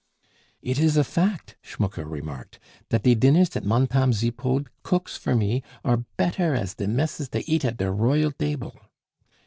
"It 0.63 0.79
is 0.79 0.97
a 0.97 1.03
fact," 1.03 1.57
Schmucke 1.61 1.97
remarked, 2.03 2.57
"dat 2.89 3.03
die 3.03 3.13
dinners 3.13 3.49
dat 3.49 3.63
Montame 3.63 4.13
Zipod 4.13 4.69
cooks 4.81 5.15
for 5.15 5.35
me 5.35 5.61
are 5.85 5.97
better 6.17 6.55
as 6.55 6.73
de 6.73 6.87
messes 6.87 7.29
dey 7.29 7.43
eat 7.45 7.63
at 7.63 7.77
der 7.77 7.91
royal 7.91 8.31
dable!" 8.31 8.73